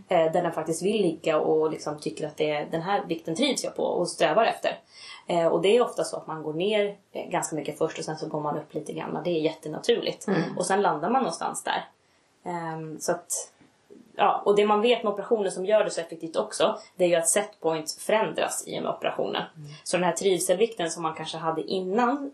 [0.07, 3.35] Eh, där den faktiskt vill ligga och liksom tycker att det är, den här vikten
[3.35, 4.79] trivs jag på och strävar efter.
[5.27, 8.05] Eh, och det är ofta så att man går ner eh, ganska mycket först och
[8.05, 9.21] sen så går man upp lite grann.
[9.23, 10.27] Det är jättenaturligt.
[10.57, 11.85] Och sen landar man någonstans där.
[12.45, 13.51] Ehm, så att
[14.17, 17.07] ja, och det man vet med operationer som gör det så effektivt också, det är
[17.07, 19.43] ju att setpoints förändras i och med operationen.
[19.83, 22.31] Så den här trivselvikten som man kanske hade innan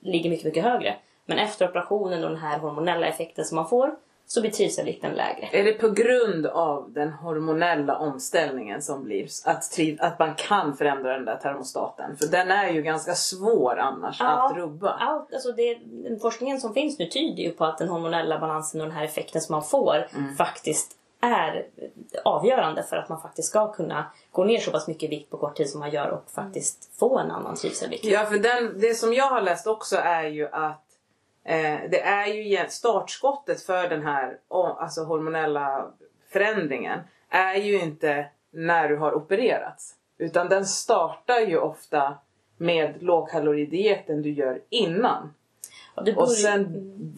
[0.00, 0.96] ligger mycket, mycket högre.
[1.26, 3.94] Men efter operationen och den här hormonella effekten som man får
[4.26, 5.48] så blir trivselvikten lägre.
[5.52, 10.76] Är det på grund av den hormonella omställningen som blir att, triv, att man kan
[10.76, 12.16] förändra den där termostaten?
[12.16, 14.26] För den är ju ganska svår annars Ja.
[14.50, 14.90] att rubba.
[14.90, 15.78] Allt, alltså det,
[16.22, 19.40] forskningen som finns nu tyder ju på att den hormonella balansen och den här effekten
[19.40, 20.36] som man får Mm.
[20.36, 21.66] faktiskt är
[22.24, 25.36] avgörande för att man faktiskt ska kunna gå ner så pass mycket i vikt på
[25.36, 28.04] kort tid som man gör och faktiskt få en annan typ trivselvikt.
[28.04, 30.84] Ja, för den, det som jag har läst också är ju att
[31.44, 35.86] eh, det är ju startskottet för den här alltså hormonella
[36.32, 39.94] förändringen är ju inte när du har opererats.
[40.18, 42.18] Utan den startar ju ofta
[42.56, 45.34] med lågkaloridieten du gör innan.
[45.94, 46.66] Och det Och sen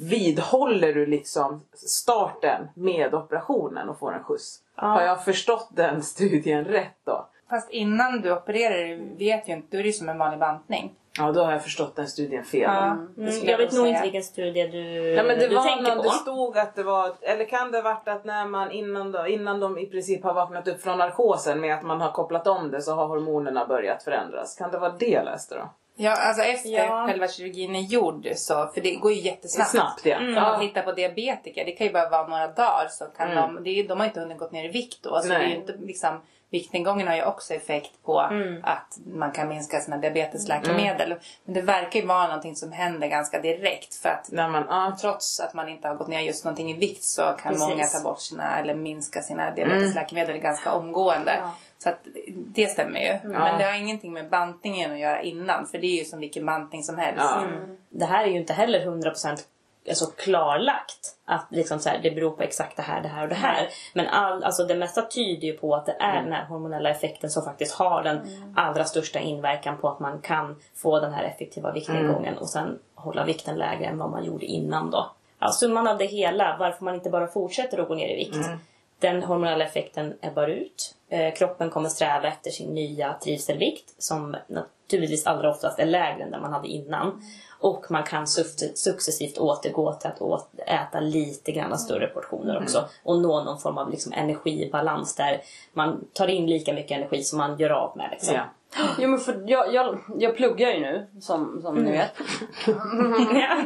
[0.01, 4.61] vidhåller du liksom starten med operationen och får en skjuts.
[4.77, 4.83] Ja.
[4.87, 7.29] Har jag förstått den studien rätt då?
[7.51, 10.95] Fast innan du opererar vet ju inte, då är det ju som en vanlig bantning.
[11.19, 12.61] Ja, då har jag förstått den studien fel.
[12.61, 14.79] Ja, Mm, skulle jag vet nog inte vilken studie du,
[15.15, 16.03] Ja, men det du var tänker någon, på.
[16.03, 19.61] det stod att det var, eller kan det varit att när man innan, då, innan
[19.61, 22.83] de i princip har vaknat upp från narkosen med att man har kopplat om det
[22.83, 24.57] så har hormonerna börjat förändras.
[24.57, 25.71] Kan det vara det jag läste då?
[25.99, 27.07] Ja, alltså efter Ja.
[27.09, 29.71] själva kirurgin är gjord så, för det går ju jättesnabbt.
[29.71, 30.19] Snabbt ja.
[30.19, 30.41] Om ja.
[30.41, 33.55] man tittar på diabetiker, det kan ju bara vara några dagar så kan Mm.
[33.55, 35.21] de, det är, de har inte hunnit gått ner i vikt då.
[35.23, 38.61] Så det är ju inte liksom, viktnedgången har ju också effekt på Mm.
[38.65, 41.15] att man kan minska sina diabetesläkemedel.
[41.45, 44.97] Men det verkar ju vara någonting som händer ganska direkt för att När man, ja.
[45.01, 47.69] trots att man inte har gått ner just någonting i vikt så kan Precis.
[47.69, 51.37] många ta bort sina eller minska sina diabetesläkemedel ganska omgående.
[51.43, 51.55] Ja.
[51.79, 51.99] Så att
[52.35, 53.29] det stämmer ju.
[53.29, 56.47] Men det har ingenting med bantningen att göra innan för det är ju som vilken
[56.47, 57.25] bantning som helst.
[57.25, 57.43] Ja.
[57.89, 59.39] Det här är ju inte heller 100%
[59.89, 63.29] alltså klarlagt att liksom så här, det beror på exakt det här, det här och
[63.29, 63.69] det här.
[63.95, 67.31] Men all, alltså det mesta tyder ju på att det är den här hormonella effekten
[67.31, 68.21] som faktiskt har den
[68.57, 73.25] allra största inverkan på att man kan få den här effektiva viktnedgången och sen hålla
[73.25, 75.11] vikten lägre än vad man gjorde innan då.
[75.39, 78.49] Ja, summan av det hela, varför man inte bara fortsätter att gå ner i vikt.
[78.99, 80.95] Den hormonella effekten ebbar ut.
[81.09, 86.31] Eh, kroppen kommer sträva efter sin nya trivselvikt som naturligtvis allra oftast är lägre än
[86.31, 87.23] den man hade innan.
[87.61, 88.27] Och man kan
[88.75, 92.89] successivt återgå till att äta lite grann större portioner också.
[93.03, 95.41] Och nå någon form av liksom energibalans där
[95.73, 98.09] man tar in lika mycket energi som man gör av med.
[98.11, 98.35] Liksom.
[98.35, 98.45] ja.
[98.99, 102.13] Jo men för jag, jag, jag pluggar ju nu som, som ni vet.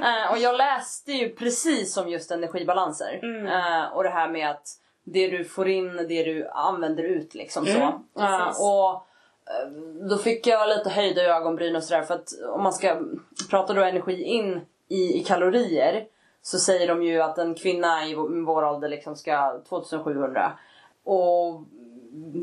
[0.00, 3.20] Eh, och jag läste ju precis om just energibalanser.
[3.46, 4.68] Eh, och det här med att
[5.12, 7.78] det du får in, det du använder ut liksom så.
[7.78, 8.60] Eh, precis.
[8.60, 8.92] och
[9.52, 9.70] eh,
[10.08, 13.00] då fick jag lite höjda ögonbryn och sådär för att om man ska
[13.50, 16.06] prata då energi in i, i kalorier
[16.42, 18.14] så säger de ju att en kvinna i
[18.46, 20.52] vår, ålder liksom ska 2700
[21.04, 21.64] och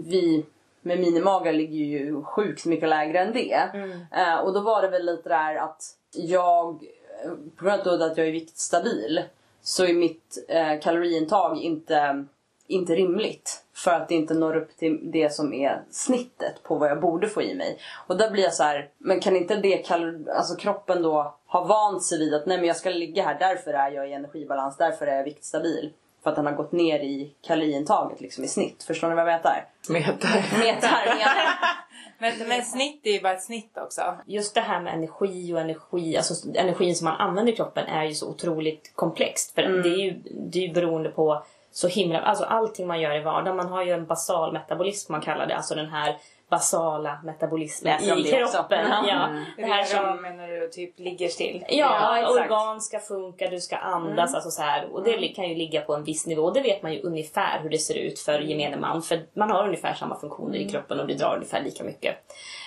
[0.06, 0.46] vi
[0.82, 3.70] med minimagar ligger ju sjukt mycket lägre än det.
[4.12, 6.84] Eh, och då var det väl lite där att jag,
[7.24, 9.24] eh, på grund av att jag är viktstabil,
[9.62, 12.26] så är mitt eh, kaloriintag inte,
[12.68, 13.64] inte rimligt.
[13.76, 17.28] För att det inte når upp till det som är snittet på vad jag borde
[17.30, 17.78] få i mig.
[18.08, 21.64] Och där blir jag så här, men kan inte det kalor- alltså kroppen då ha
[21.64, 24.78] vant sig vid att nej men jag ska ligga här, därför är jag i energibalans,
[24.78, 25.94] därför är jag viktstabil.
[26.24, 28.84] För att den har gått ner i kaloriintaget liksom i snitt.
[28.84, 29.66] Förstår ni vad jag menar?
[29.90, 30.60] Metar.
[30.60, 31.78] Metar, menar.
[32.20, 34.02] Men, men snitt är ju bara ett snitt också.
[34.26, 38.04] Just det här med energi och energi, alltså energin som man använder i kroppen är
[38.04, 39.56] ju så otroligt komplext.
[39.56, 41.44] För det är ju det är ju beroende på
[41.78, 43.58] så himla, alltså allting man gör i vardagen.
[43.58, 46.18] Man har ju en basal metabolism man kallar det, alltså den här
[46.50, 48.58] basala metabolismen i det också.
[48.58, 48.86] kroppen.
[48.90, 49.04] Ja.
[49.08, 51.66] Ja, Det det här som menar du typ ligger still.
[51.70, 54.36] Ja, Ja, organ ska funka, du ska andas.
[54.36, 56.52] Alltså så här, och det kan ju ligga på en viss nivå.
[56.52, 59.02] Det vet man ju ungefär hur det ser ut för gemene man.
[59.02, 62.16] För man har ungefär samma funktioner i kroppen och det drar ungefär lika mycket.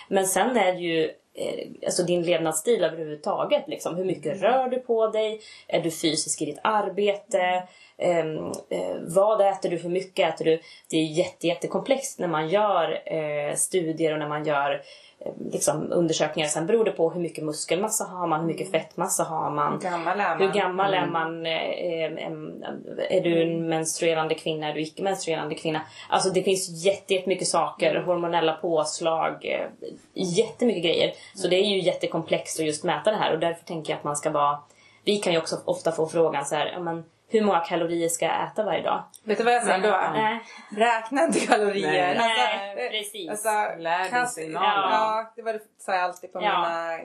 [0.08, 3.68] Men sen är det ju eh, alltså din levnadsstil överhuvudtaget.
[3.68, 3.96] Liksom.
[3.96, 5.40] Hur mycket rör du på dig?
[5.68, 7.62] Är du fysisk i ditt arbete?
[8.00, 9.76] Ehm, eh, vad äter du?
[9.76, 10.60] Hur mycket äter du?
[10.90, 14.82] Det är jätte, jättekomplext när man gör eh, studier och när man gör
[15.18, 16.48] eh, liksom, undersökningar.
[16.48, 19.72] Sen beror det på hur mycket muskelmassa har man, hur mycket fettmassa har man.
[19.72, 20.40] Hur gammal är man?
[20.40, 21.46] Hur gammal är man?
[21.46, 24.68] Eh, Är du en menstruerande kvinna?
[24.68, 25.80] Är du icke menstruerande kvinna?
[26.08, 27.94] Alltså det finns jätte- jättemycket saker.
[28.06, 29.44] Hormonella påslag.
[29.44, 29.66] eh,
[30.14, 31.12] Jättemycket grejer.
[31.34, 33.32] Så det är ju jättekomplext att just mäta det här.
[33.32, 34.58] Och därför tänker jag att man ska vara...
[35.04, 38.24] Vi kan ju också ofta få frågan så här, ja, men, hur många kalorier ska
[38.24, 39.02] jag äta varje dag?
[39.24, 40.00] Vet du vad jag sa då?
[40.12, 40.40] Nej,
[40.76, 41.90] Räkna inte kalorier.
[41.92, 42.16] Nej.
[42.18, 43.30] Nej, eh, precis.
[43.30, 44.90] Alltså, Lär dig kast- signaler.
[44.90, 46.60] Ja, det var det sa jag alltid på Ja.
[46.60, 46.98] mina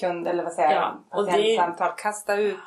[0.00, 1.92] kunder, eller vad säger jag, Ja, patientsamtal.
[1.96, 2.58] Kasta ut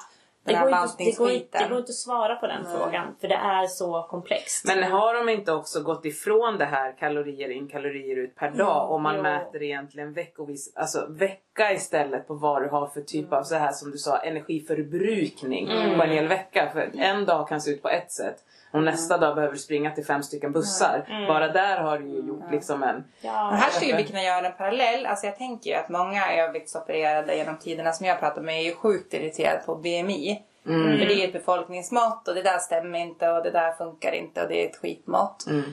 [0.44, 3.16] det går, inte, det, går inte, det går inte att svara på den frågan.
[3.22, 4.66] För det är så komplext.
[4.66, 8.92] Men har de inte också gått ifrån det här kalorier in, kalorier ut per dag?
[8.92, 9.22] Om man jo.
[9.22, 13.56] mäter egentligen veckovis, alltså veck, backa istället på vad du har för typ av så
[13.56, 16.70] här som du sa energiförbrukning på en hel vecka.
[16.74, 18.44] För en dag kan se ut på ett sätt.
[18.72, 21.26] Och nästa dag behöver du springa till fem stycken bussar.
[21.28, 23.04] Bara där har du ju gjort liksom en...
[23.22, 23.50] Ja.
[23.52, 25.06] Men här skulle vi kunna göra en parallell.
[25.06, 28.76] Alltså jag tänker ju att många överviktsopererade genom tiderna som jag pratar med är ju
[28.76, 30.42] sjukt irriterade på BMI.
[30.64, 34.42] För det är ett befolkningsmått och det där stämmer inte och det där funkar inte
[34.42, 35.46] och det är ett skitmått.
[35.50, 35.64] Mm.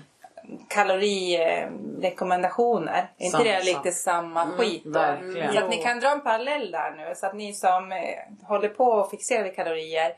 [0.68, 4.90] Kalorirekommendationer, är inte det lite samma skit då?
[4.90, 5.52] verkligen.
[5.52, 7.98] Så att ni kan dra en parallell där nu så att ni som eh,
[8.42, 10.12] håller på och fixerar vid kalorier,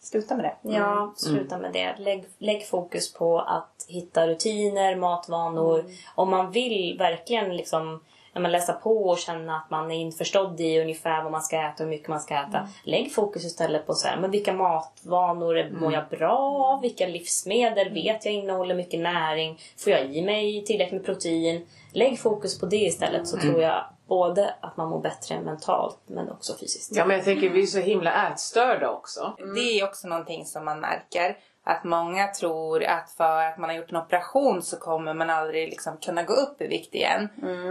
[0.00, 0.72] sluta med det.
[0.72, 1.94] Ja, sluta med det.
[1.98, 5.84] Lägg, lägg fokus på att hitta rutiner, matvanor.
[6.14, 8.00] Om man vill verkligen liksom
[8.32, 11.56] när man läsa på och känna att man är införstådd i ungefär vad man ska
[11.56, 12.68] äta och hur mycket man ska äta.
[12.84, 16.80] Lägg fokus istället på så här, men vilka matvanor mår jag bra av?
[16.80, 19.60] Vilka livsmedel vet jag innehåller mycket näring?
[19.76, 21.66] Får jag i mig tillräckligt med protein?
[21.92, 26.30] Lägg fokus på det istället så tror jag både att man mår bättre mentalt men
[26.30, 26.96] också fysiskt.
[26.96, 29.36] Ja men jag tänker vi är så himla ätstörda också.
[29.54, 31.36] Det är också någonting som man märker.
[31.68, 35.68] Att många tror att för att man har gjort en operation så kommer man aldrig
[35.68, 37.28] liksom kunna gå upp i vikt igen.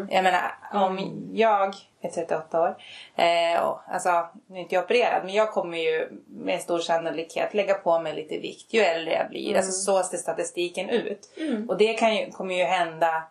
[0.10, 2.78] Jag menar, om jag är 38 år,
[3.16, 7.54] eh, och, alltså nu är inte jag opererad, men jag kommer ju med stor sannolikhet
[7.54, 9.56] lägga på mig lite vikt ju äldre jag blir.
[9.56, 11.30] Alltså så ser statistiken ut.
[11.68, 13.24] Och det kan ju, kommer ju hända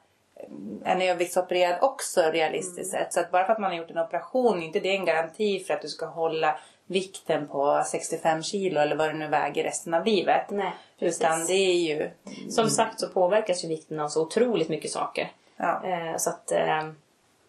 [0.85, 3.13] en överviktsopererad också realistiskt sett.
[3.13, 5.65] Så att bara för att man har gjort en operation är inte det en garanti
[5.65, 9.95] för att du ska hålla vikten på 65 kilo eller vad du nu väger resten
[9.95, 10.51] av livet.
[10.51, 11.47] Nej, Utan precis.
[11.47, 12.11] det är ju...
[12.51, 15.33] Som sagt så påverkas ju vikten av så otroligt mycket saker.
[15.57, 15.83] Ja.
[15.85, 16.53] Eh, så att...
[16.53, 16.89] Eh,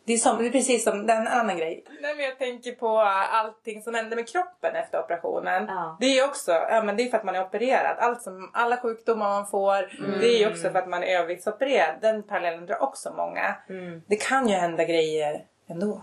[0.07, 1.83] Det är, som, det är precis som den annan grej.
[2.01, 2.99] Nej, men jag tänker på
[3.31, 5.65] allting som händer med kroppen efter operationen.
[5.67, 5.97] Ja.
[5.99, 7.97] Det är också, ja men det är för att man är opererad.
[7.99, 11.95] Allt som, alla sjukdomar man får, det är också för att man är överviktsopererad.
[12.01, 13.55] Den parallellen drar också många.
[14.07, 16.01] Det kan ju hända grejer ändå.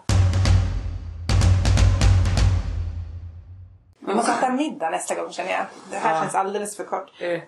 [3.99, 5.65] Vi måste äta middag nästa gång känner jag.
[5.91, 7.11] Det här känns alldeles för kort.
[7.21, 7.41] Eh,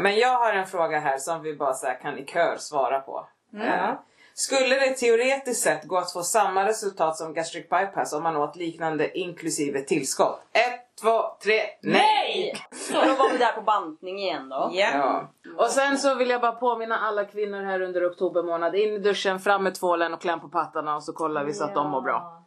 [0.00, 3.26] men jag har en fråga här som vi bara så kan i kör svara på.
[3.56, 3.90] Eh,
[4.34, 8.56] skulle det teoretiskt sett gå att få samma resultat som gastric bypass om man åt
[8.56, 10.40] liknande inklusive tillskott?
[10.52, 12.54] Ett, två, tre, nej!
[12.70, 14.70] Och då var vi där på bantning igen då.
[14.72, 14.88] Ja.
[14.94, 15.28] Ja.
[15.58, 18.74] Och sen så vill jag bara påminna alla kvinnor här under oktober månad.
[18.74, 21.64] In i duschen, fram med tvålen och kläm på pattarna och så kollar vi så
[21.64, 22.38] att de mår bra.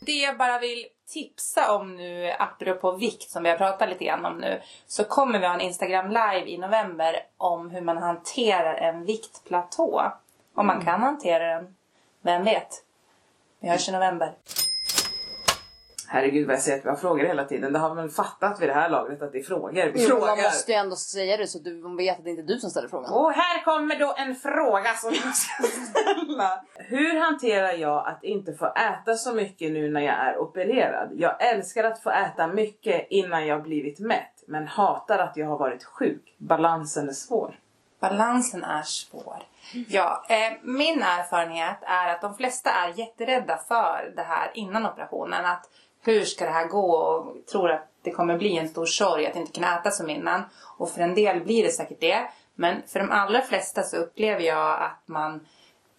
[0.00, 4.24] Det jag bara vill tipsa om nu, apropå vikt som vi har pratat lite grann
[4.24, 8.74] om nu, så kommer vi ha en Instagram live i november om hur man hanterar
[8.74, 10.12] en viktplatå.
[10.58, 11.74] Om man kan hantera den.
[12.22, 12.68] Vem vet?
[13.60, 14.34] Vi hörs i november.
[16.08, 17.72] Herregud vad jag säger att vi har frågor hela tiden.
[17.72, 19.72] Det har väl fattat vid det här lagret att det är frågor.
[19.72, 20.42] Vi Jo, man frågar.
[20.42, 22.70] måste ju ändå säga det så att du vet att det inte är du som
[22.70, 23.12] ställer frågan.
[23.12, 26.64] Och här kommer då en fråga som jag ska ställa.
[26.74, 31.08] Hur hanterar jag att inte få äta så mycket nu när jag är opererad?
[31.12, 34.44] Jag älskar att få äta mycket innan jag blivit mätt.
[34.46, 36.34] Men hatar att jag har varit sjuk.
[36.38, 37.58] Balansen är svår.
[38.00, 39.42] Balansen är svår.
[39.88, 45.44] Ja, eh, min erfarenhet är att de flesta är jätterädda för det här innan operationen.
[45.46, 45.70] Att
[46.02, 49.36] hur ska det här gå och tror att det kommer bli en stor sorg att
[49.36, 50.42] inte kunna äta som innan.
[50.78, 52.28] Och för en del blir det säkert det.
[52.54, 55.46] Men för de allra flesta så upplever jag att man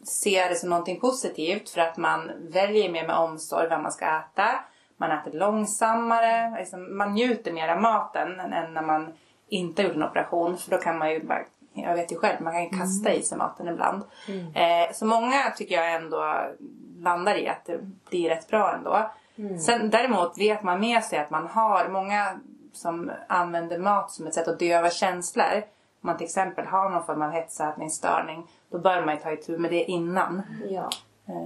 [0.04, 4.06] ser det som någonting positivt för att man väljer mer med omsorg vad man ska
[4.06, 4.60] äta.
[4.98, 9.14] Man äter långsammare, liksom, man njuter mer av maten än- än när man
[9.50, 10.58] inte har gjort en operation.
[10.58, 11.44] För då kan man ju bara,
[11.84, 14.04] jag vet ju själv, man kan ju kasta i sig maten ibland.
[14.56, 16.36] Eh, så många tycker jag ändå
[16.98, 19.10] landar i att det blir rätt bra ändå.
[19.60, 22.40] Sen däremot vet man med sig att man har många
[22.74, 25.64] som använder mat som ett sätt att döva känslor.
[26.02, 29.58] Om man till exempel har någon form av hetsätningsstörning då bör man ju ta itu
[29.58, 30.42] med det innan.
[30.70, 30.90] Ja,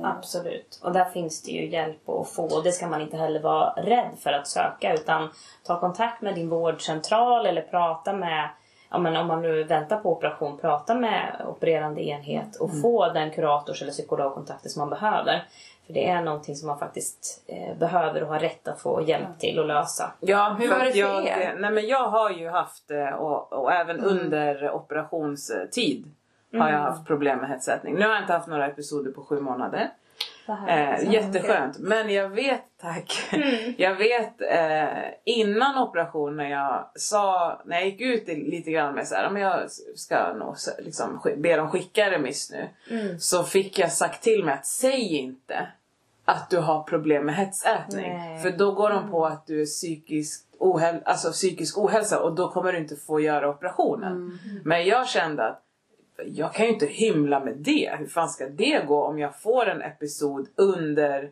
[0.04, 0.80] absolut.
[0.84, 2.62] Och där finns det ju hjälp att få.
[2.62, 5.30] Det ska man inte heller vara rädd för att söka utan
[5.64, 8.50] ta kontakt med din vårdcentral eller prata med
[8.94, 13.32] Ja, men om man nu väntar på operation, prata med opererande enhet och få den
[13.32, 15.44] kurators eller psykologkontakter som man behöver.
[15.86, 19.40] För det är någonting som man faktiskt eh, behöver och har rätt att få hjälp
[19.40, 20.12] till att lösa.
[20.20, 21.56] Ja, Hur var det för jag, er?
[21.60, 26.06] Nej men jag har ju haft eh, och, och även under operationstid
[26.54, 27.96] har jag haft problem med hetsätning.
[27.96, 29.90] Nu har jag inte haft några episoder på sju månader.
[30.68, 31.78] Eh, jätteskönt.
[31.80, 33.30] Men jag vet, tack.
[33.78, 39.08] Jag vet eh, innan operation när jag sa, när jag gick ut lite grann med
[39.08, 42.70] så här, men jag ska nog liksom, be dem skicka remiss nu.
[43.20, 45.68] Så fick jag sagt till mig att säg inte
[46.26, 48.18] att du har problem med hetsätning.
[48.18, 48.40] Nej.
[48.42, 52.50] För då går de på att du är psykisk, ohäl- alltså psykisk ohälsa och då
[52.52, 54.40] kommer du inte få göra operationen.
[54.64, 55.62] Men jag kände att
[56.26, 57.96] jag kan ju inte hymla med det.
[58.00, 61.32] Hur fan ska det gå om jag får en episod under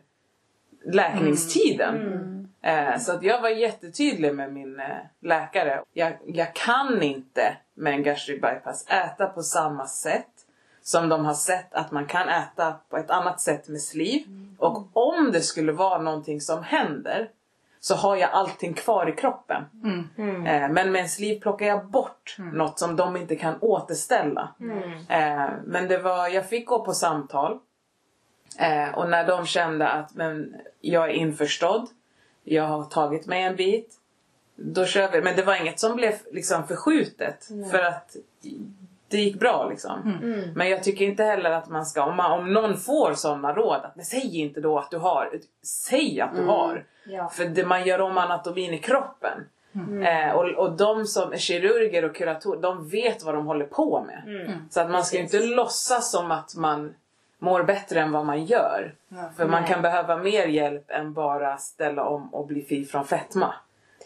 [0.84, 2.48] läkningstiden?
[2.62, 4.86] Eh, så att jag var jättetydlig med min eh,
[5.20, 5.82] läkare.
[5.92, 10.26] Jag, jag kan inte med en gastric bypass äta på samma sätt
[10.82, 14.22] som de har sett att man kan äta på ett annat sätt med sliv.
[14.58, 17.30] Och om det skulle vara någonting som händer
[17.84, 19.64] så har jag allting kvar i kroppen.
[20.46, 24.54] Eh, men med en sliv plockar jag bort något som de inte kan återställa.
[25.08, 27.58] Eh, men det var, jag fick gå på samtal.
[28.58, 31.88] Eh, och när de kände att men, jag är införstådd,
[32.44, 33.94] jag har tagit mig en bit.
[34.56, 35.22] Då kör vi.
[35.22, 37.48] Men det var inget som blev liksom förskjutet.
[37.70, 38.16] För att
[39.08, 40.18] det gick bra liksom.
[40.54, 43.80] Men jag tycker inte heller att man ska, om, man, om någon får sådana råd,
[43.84, 45.30] att men säg inte då att du har.
[45.62, 46.84] Säg att du har.
[47.04, 47.28] Ja.
[47.28, 49.48] För det, man gör om anatomin i kroppen.
[50.04, 54.04] Eh, och, och de som är kirurger och kuratorer, de vet vad de håller på
[54.06, 54.22] med.
[54.70, 56.94] Så att man ska ju inte låtsas som att man
[57.38, 58.94] mår bättre än vad man gör.
[59.36, 63.54] För man kan behöva mer hjälp än bara ställa om och bli fri från fetma.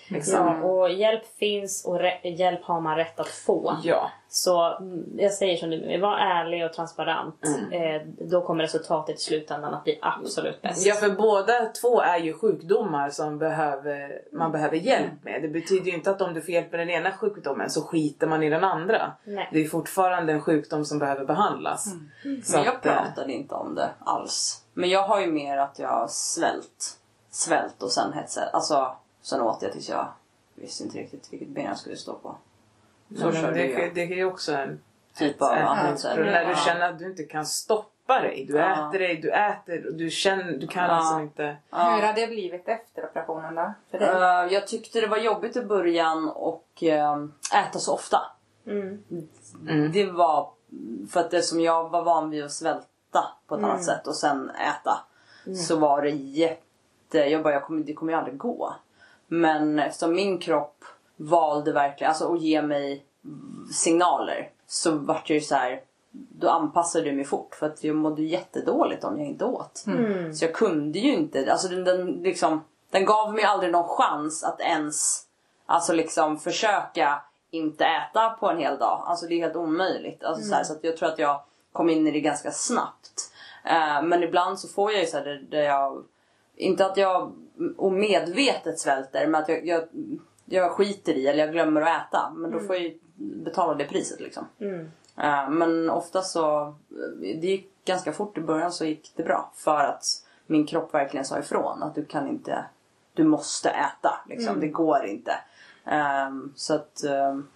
[0.09, 0.47] Liksom.
[0.47, 3.77] Ja, och hjälp finns och hjälp har man rätt att få.
[3.83, 4.11] Ja.
[4.29, 7.45] Så mm, jag säger som du, var ärlig och transparent.
[7.45, 7.73] Mm.
[7.73, 10.87] Eh, då kommer resultatet i slutändan att bli absolut bäst.
[10.87, 15.42] Ja för båda två är ju sjukdomar som behöver, man behöver hjälp med.
[15.42, 18.27] Det betyder ju inte att om du får hjälp med den ena sjukdomen så skiter
[18.27, 19.12] man i den andra.
[19.25, 19.49] Nej.
[19.53, 21.85] Det är fortfarande en sjukdom som behöver behandlas.
[22.45, 24.62] Så Men jag att, eh, pratade inte om det alls.
[24.75, 26.99] Men jag har ju mer att jag har svält.
[27.31, 28.55] Svält och sen hetsat.
[28.55, 30.09] Alltså, sen åt jag tills jag
[30.55, 32.35] visste inte riktigt vilket ben jag skulle stå på.
[33.17, 33.95] Så men körde det, jag.
[33.95, 34.81] det är ju också en
[35.15, 35.97] Typ av här.
[36.17, 38.45] När du känner att du inte kan stoppa dig.
[38.49, 38.89] Du Ja.
[38.89, 40.97] äter dig, du äter och du känner, du kan Ja.
[40.97, 41.57] liksom inte.
[41.71, 41.95] Ja.
[41.97, 43.73] Hur har det blivit efter operationen då?
[43.91, 44.09] För dig?
[44.09, 47.17] Eh, jag tyckte det var jobbigt i början och eh,
[47.55, 48.19] äta så ofta.
[48.67, 49.03] Mm.
[49.69, 49.93] Mm.
[49.93, 50.51] Det var
[51.11, 54.17] för att det som jag var van vid att svälta på ett annat sätt och
[54.17, 54.99] sen äta.
[55.57, 57.19] Så var det jätte...
[57.19, 58.75] Jag bara, jag kommer, det kommer ju aldrig gå.
[59.27, 60.85] Men eftersom min kropp
[61.17, 63.05] valde verkligen alltså, att ge mig
[63.73, 65.81] signaler så vart jag ju så här.
[66.11, 69.85] Då anpassade jag mig fort för att jag mådde jättedåligt om jag inte åt.
[70.35, 74.45] Så jag kunde ju inte, alltså den, den, liksom, den gav mig aldrig någon chans
[74.45, 75.27] att ens
[75.67, 79.05] alltså liksom försöka inte äta på en hel dag.
[79.07, 80.25] Alltså det är helt omöjligt.
[80.25, 81.41] Alltså så, här, så att jag tror att jag
[81.73, 83.31] kom in i det ganska snabbt.
[83.65, 86.05] Eh, men ibland så får jag ju så här där, där jag,
[86.57, 87.33] inte att jag
[87.77, 89.85] omedvetet svälter men att jag, jag,
[90.45, 92.31] jag skiter i eller jag glömmer att äta.
[92.37, 94.49] Men då får jag ju betala det priset liksom.
[94.61, 94.90] Mm.
[95.16, 96.75] Eh, Men ofta så,
[97.21, 99.53] det gick ganska fort i början så gick det bra.
[99.55, 100.05] För att
[100.47, 102.64] min kropp verkligen sa ifrån att du kan inte,
[103.14, 104.21] du måste äta.
[104.29, 104.61] Liksom.
[104.61, 105.33] Det går inte.
[105.85, 107.49] Ehm, så att, ehm,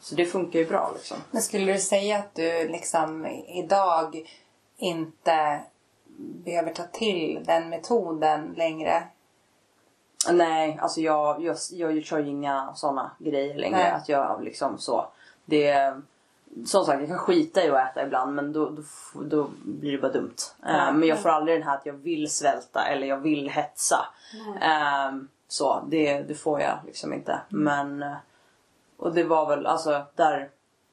[0.00, 1.16] så det funkar ju bra liksom.
[1.30, 4.28] Men skulle du säga att du liksom idag
[4.76, 5.60] inte
[6.20, 9.02] behöver ta till den metoden längre?
[10.32, 13.78] Nej, alltså jag, jag, jag kör ju inga såna grejer längre.
[13.78, 13.90] Nej.
[13.90, 15.06] Att jag liksom så.
[15.44, 15.94] Det,
[16.66, 18.82] som sagt, jag kan skita i att äta ibland men då, då,
[19.14, 20.36] då blir det bara dumt.
[20.66, 24.06] Eh, men jag får aldrig den här att jag vill svälta eller jag vill hetsa.
[24.60, 25.16] Eh,
[25.48, 27.40] så, det, det får jag liksom inte.
[27.48, 28.16] Men, eh,
[28.96, 30.50] och det var väl, alltså där,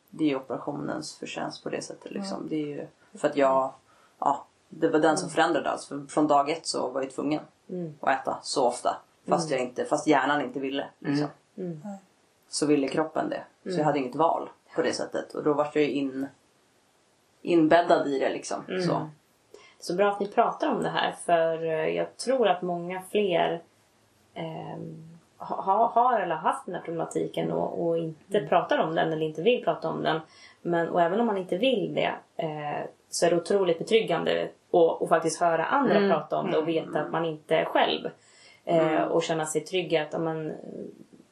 [0.09, 2.47] det är operationens förtjänst på det sättet liksom.
[2.49, 3.73] Det är ju för att jag,
[4.19, 5.83] ja, det var den som förändrade allt.
[5.83, 7.41] För från dag ett så var jag tvungen
[8.01, 8.97] att äta så ofta.
[9.27, 10.85] Fast, jag inte, fast hjärnan inte ville.
[10.99, 11.27] Liksom.
[12.49, 13.71] Så ville kroppen det.
[13.71, 15.33] Så jag hade inget val på det sättet.
[15.33, 16.27] Och då var jag ju in,
[17.41, 18.63] inbäddad i det liksom.
[18.87, 19.09] Så.
[19.79, 23.61] Så bra att ni pratar om det här för eh, jag tror att många fler
[24.33, 24.77] eh,
[25.37, 29.25] ha, har eller har haft den här problematiken och, och inte pratar om den eller
[29.25, 30.19] inte vill prata om den.
[30.61, 32.85] Men, och även om man inte vill det eh,
[33.17, 36.99] så är det otroligt betryggande att och faktiskt höra andra prata om det och veta
[37.01, 38.09] att man inte är själv.
[38.65, 40.53] Eh, Och känna sig trygg att ja, men,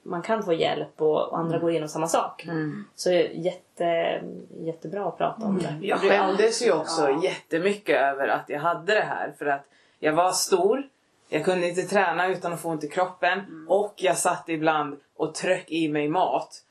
[0.03, 2.47] man kan få hjälp och, och andra går igenom samma sak.
[2.95, 4.21] Så jätte,
[4.59, 5.87] jättebra att prata om det.
[5.87, 9.33] Jag skämdes ju också jättemycket över att jag hade det här.
[9.37, 9.65] För att
[9.99, 10.83] jag var stor,
[11.29, 13.39] jag kunde inte träna utan att få ont i kroppen.
[13.67, 16.63] Och jag satt ibland och tryck i mig mat.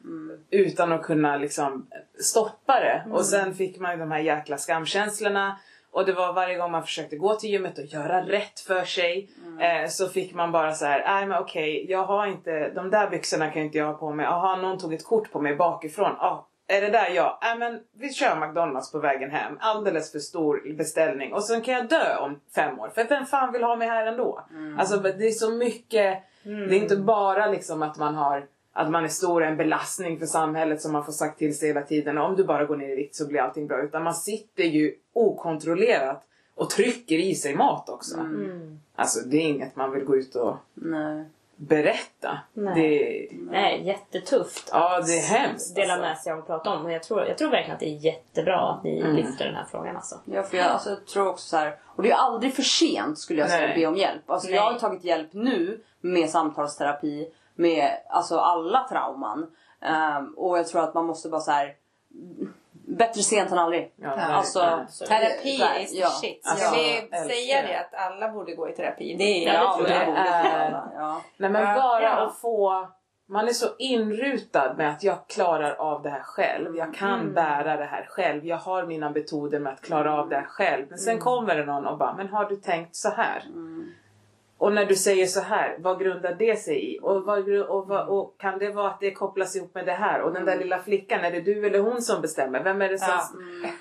[0.51, 1.87] Utan att kunna liksom
[2.21, 3.05] stoppa det.
[3.11, 5.59] Och sen fick man ju de här jäkla skamkänslorna.
[5.91, 9.29] Och det var varje gång man försökte gå till gymmet och göra rätt för sig.
[9.61, 13.11] Eh, så fick man bara så här, nej men okej, jag har inte, de där
[13.11, 14.25] byxorna kan inte jag ha på mig.
[14.27, 16.17] Jaha, någon tog ett kort på mig bakifrån.
[16.19, 17.39] Ah, är det där jag?
[17.43, 19.57] Nej men vi kör McDonalds på vägen hem.
[19.61, 21.33] Alldeles för stor beställning.
[21.33, 22.91] Och sen kan jag dö om fem år.
[22.95, 24.45] För vem fan vill ha mig här ändå?
[24.79, 26.23] Alltså det är så mycket.
[26.43, 28.47] Det är inte bara liksom att man har
[28.77, 31.83] att man är stor, en belastning för samhället som man får sagt till sig hela
[31.83, 32.19] tiden.
[32.19, 33.83] Om du bara går ner i vikt så blir allting bra.
[33.83, 36.23] Utan man sitter ju okontrollerat
[36.55, 38.19] och trycker i sig mat också.
[38.19, 38.81] Mm.
[38.95, 41.25] Alltså det är inget man vill gå ut och Nej.
[41.57, 42.39] Berätta.
[42.53, 42.75] Nej.
[42.75, 44.69] Det, Nej, jättetufft.
[44.73, 45.75] ja, det är hemskt.
[45.75, 46.09] Dela alltså.
[46.09, 46.85] med sig av och prata om.
[46.85, 49.17] Och jag tror, jag tror verkligen att det är jättebra att ni Mm.
[49.17, 50.21] lyfter den här frågan alltså.
[50.25, 53.19] Ja, för jag, alltså, jag tror också så här, och det är aldrig för sent
[53.19, 54.31] skulle jag säga att be om hjälp.
[54.31, 54.57] Alltså, Nej.
[54.57, 59.47] jag har tagit hjälp nu med samtalsterapi med alltså, alla trauman.
[59.81, 61.75] Ehm, och jag tror att man måste bara så här.
[62.87, 63.93] Bättre sent än aldrig.
[63.97, 65.09] Ja, Alltså, verkligen.
[65.09, 66.09] Terapi is the ja.
[66.09, 66.47] shit.
[66.47, 67.79] Alltså, jag vill älskar säga det.
[67.81, 69.15] att alla borde gå i terapi.
[69.19, 70.91] Det är Ja, Ja, det det är- alla.
[70.95, 71.21] Ja.
[71.37, 72.11] Nej men Ja, bara ja.
[72.27, 72.89] att få...
[73.27, 76.77] Man är så inrutad med att jag klarar av det här själv.
[76.77, 77.35] Jag kan Mm.
[77.35, 78.47] bära det här själv.
[78.47, 80.87] Jag har mina metoder med att klara av det här själv.
[80.89, 81.23] Men sen Mm.
[81.25, 83.43] kommer det någon och bara, men har du tänkt så här?
[83.47, 83.89] Mm.
[84.65, 86.99] Och när du säger så här, vad grundar det sig i?
[87.03, 90.21] Och, vad, och, vad, och kan det vara att det kopplas ihop med det här?
[90.21, 92.63] Och den där lilla flickan, är det du eller hon som bestämmer?
[92.65, 93.09] Vem är det som...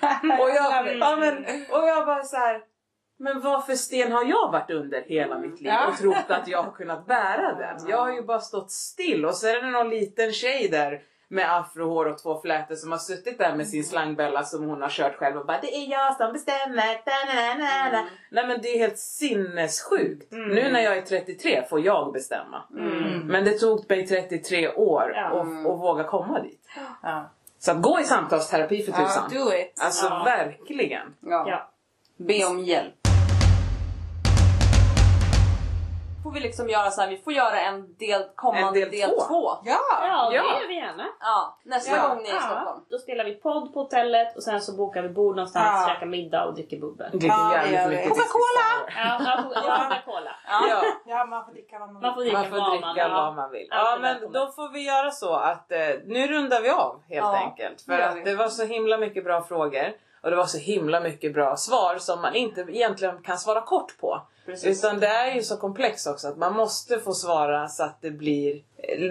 [0.00, 0.18] Ja.
[0.42, 0.98] Och jag, Mm.
[0.98, 1.36] ja, men,
[1.70, 2.60] och jag bara så här.
[3.18, 5.88] Men vad för sten har jag varit under hela mitt liv Ja.
[5.88, 7.88] och trott att jag har kunnat bära den?
[7.88, 11.56] Jag har ju bara stått still och så är det någon liten tjej där med
[11.56, 15.16] afrohår och två flätor som har suttit där med sin slangbella som hon har kört
[15.16, 17.00] själv och bara det är jag som bestämmer.
[17.92, 18.06] Na.
[18.30, 20.32] Nej men det är helt sinnessjukt.
[20.32, 22.62] Nu när jag är 33 får jag bestämma.
[23.24, 25.26] Men det tog mig 33 år Ja.
[25.26, 26.60] att att våga komma dit.
[27.02, 27.30] Ja.
[27.58, 29.30] Så att gå i samtalsterapi för Ja, tusan.
[29.30, 29.80] do it.
[29.84, 30.22] Alltså Ja.
[30.24, 31.14] verkligen.
[31.20, 31.44] Ja.
[31.48, 31.70] Ja.
[32.16, 32.94] Be om hjälp.
[36.24, 39.10] Får vi liksom göra så här, vi får göra en del kommande En del del,
[39.10, 39.20] två.
[39.28, 39.50] två.
[39.64, 39.78] Ja!
[40.02, 41.06] Ja, det gör vi gärna.
[41.20, 42.08] Ja, nästa Ja.
[42.08, 42.40] gång ni är i Ja.
[42.40, 42.80] Stockholm.
[42.90, 45.94] Då spelar vi podd på hotellet och sen så bokar vi bord någonstans, Ja.
[45.94, 47.10] käkar middag och dricker bubbel.
[47.12, 47.96] Ja, det gör vi.
[48.08, 48.68] Coca-Cola!
[48.96, 50.30] Ja, Coca-Cola.
[50.48, 50.82] Ja.
[51.06, 52.02] Ja, man får dricka vad man vill.
[52.02, 53.68] Man får dricka, Man får vad, dricka man, vad man vill.
[53.70, 57.36] Ja men då får vi göra så att eh, nu rundar vi av helt Ja,
[57.36, 57.82] enkelt.
[57.82, 59.92] För att det var så himla mycket bra frågor.
[60.22, 63.98] Och det var så himla mycket bra svar som man inte egentligen kan svara kort
[64.00, 64.22] på.
[64.46, 64.84] Precis.
[64.84, 68.10] Utan det är ju så komplext också att man måste få svara så att det
[68.10, 68.62] blir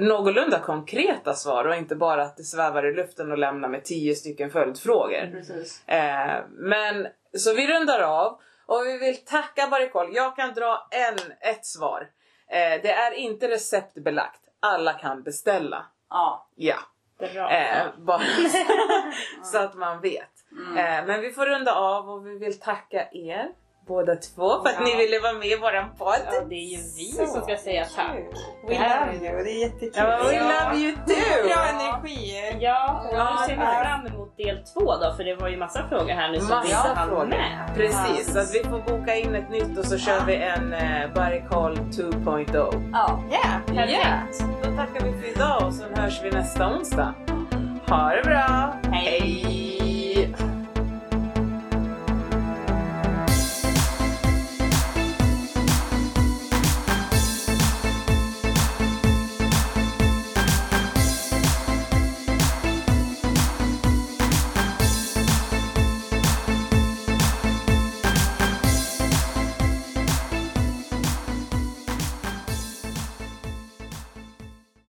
[0.01, 4.15] någorlunda konkreta svar och inte bara att det svävar i luften och lämnar med tio
[4.15, 5.31] stycken följdfrågor.
[5.31, 5.87] Precis.
[5.87, 7.07] Eh, men
[7.37, 10.15] så vi rundar av och vi vill tacka Barikol.
[10.15, 11.17] Jag kan dra en,
[11.51, 12.07] ett svar.
[12.47, 14.39] Eh, det är inte receptbelagt.
[14.59, 15.85] Alla kan beställa.
[16.09, 16.47] Ja.
[16.55, 16.77] Ja,
[17.33, 17.51] Bra.
[17.51, 18.21] eh, bara
[19.43, 20.29] så att man vet.
[20.77, 23.49] Eh, men vi får runda av och vi vill tacka er
[23.87, 24.85] båda två för att Ja.
[24.85, 26.21] ni ville vara med i våran podd.
[26.31, 28.15] Ja, det är ju vi som ska säga tack.
[28.67, 29.91] We love you, det är jättekul.
[29.95, 31.47] Ja, we love you too!
[31.47, 32.57] Bra energi.
[32.59, 35.57] Ja, och Ja, nu ser vi fram emot del två då, för det var ju
[35.57, 37.69] massa frågor här nu som vi inte Massa hann med.
[37.75, 41.13] Precis, så att vi får boka in ett nytt och så kör vi en eh,
[41.15, 42.89] Barikol 2.0.
[42.93, 43.19] Ja.
[43.31, 43.65] Yeah.
[43.65, 44.45] Perfekt.
[44.63, 47.13] Då tackar vi för idag och så hörs vi nästa onsdag.
[47.89, 48.73] Ha det bra!
[48.91, 49.19] Hej.
[49.19, 50.52] Hej.